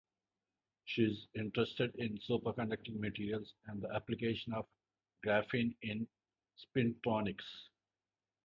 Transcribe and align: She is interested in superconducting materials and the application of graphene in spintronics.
She 0.85 1.03
is 1.03 1.27
interested 1.35 1.93
in 1.97 2.17
superconducting 2.27 2.99
materials 2.99 3.53
and 3.67 3.83
the 3.83 3.93
application 3.93 4.51
of 4.51 4.65
graphene 5.23 5.75
in 5.83 6.07
spintronics. 6.57 7.45